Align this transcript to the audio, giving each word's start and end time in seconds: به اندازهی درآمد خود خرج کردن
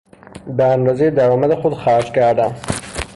به 0.47 0.63
اندازهی 0.63 1.11
درآمد 1.11 1.53
خود 1.53 1.73
خرج 1.73 2.11
کردن 2.11 2.53